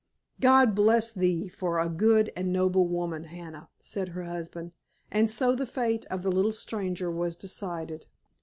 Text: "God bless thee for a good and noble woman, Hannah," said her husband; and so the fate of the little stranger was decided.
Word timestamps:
"God 0.39 0.73
bless 0.73 1.11
thee 1.11 1.47
for 1.47 1.77
a 1.79 1.87
good 1.87 2.31
and 2.35 2.51
noble 2.51 2.87
woman, 2.87 3.25
Hannah," 3.25 3.69
said 3.81 4.09
her 4.09 4.23
husband; 4.23 4.71
and 5.11 5.29
so 5.29 5.53
the 5.53 5.67
fate 5.67 6.07
of 6.07 6.23
the 6.23 6.31
little 6.31 6.51
stranger 6.53 7.11
was 7.11 7.35
decided. 7.35 8.07